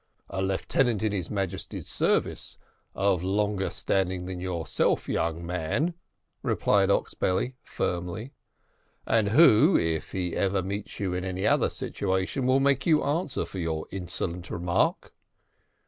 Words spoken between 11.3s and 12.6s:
other situation will